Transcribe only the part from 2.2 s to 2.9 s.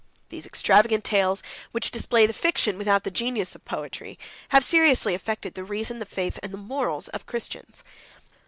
the fiction